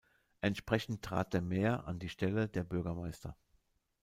[0.39, 3.37] Entsprechend trat der Maire an die Stelle der Bürgermeister.